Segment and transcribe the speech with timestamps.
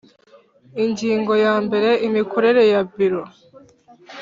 [0.83, 3.23] Ingingo yambere Imikorere ya Biro